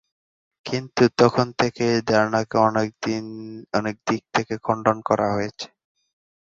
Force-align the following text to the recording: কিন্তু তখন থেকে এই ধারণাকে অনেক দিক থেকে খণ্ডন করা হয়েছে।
কিন্তু 0.65 1.03
তখন 1.21 1.47
থেকে 1.59 1.83
এই 1.95 2.01
ধারণাকে 2.09 2.55
অনেক 3.73 3.95
দিক 4.07 4.23
থেকে 4.35 4.53
খণ্ডন 4.65 4.97
করা 5.09 5.27
হয়েছে। 5.35 5.67